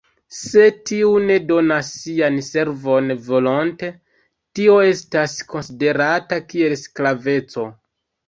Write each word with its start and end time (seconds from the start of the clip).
Se 0.35 0.61
tiu 0.89 1.09
ne 1.25 1.35
donas 1.49 1.89
sian 2.05 2.37
servon 2.47 3.11
volonte, 3.27 3.91
tio 4.59 4.79
estas 4.93 5.37
konsiderata 5.53 6.41
kiel 6.55 6.77
sklaveco. 6.85 7.67